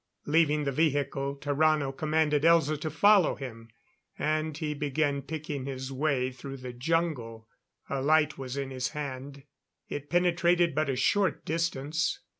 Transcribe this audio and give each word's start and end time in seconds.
Leaving 0.25 0.63
the 0.63 0.71
vehicle, 0.71 1.35
Tarrano 1.35 1.95
commanded 1.95 2.41
Elza 2.41 2.75
to 2.81 2.89
follow 2.89 3.35
him; 3.35 3.69
and 4.17 4.57
he 4.57 4.73
began 4.73 5.21
picking 5.21 5.65
his 5.65 5.91
way 5.91 6.31
through 6.31 6.57
the 6.57 6.73
jungle. 6.73 7.47
A 7.87 8.01
light 8.01 8.35
was 8.35 8.57
in 8.57 8.71
his 8.71 8.87
hand; 8.97 9.43
it 9.89 10.09
penetrated 10.09 10.73
but 10.73 10.89
a 10.89 10.95
short 10.95 11.45
distance. 11.45 12.19